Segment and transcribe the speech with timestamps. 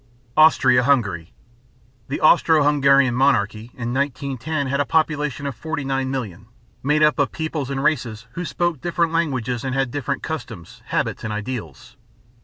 [0.35, 1.31] AUSTRIA HUNGARY.
[2.07, 6.45] The Austro Hungarian Monarchy in 1910 had a population of 49,000,000,
[6.81, 11.23] made up of peoples and races who spoke different languages and had different customs, habits,
[11.23, 11.97] and ideals.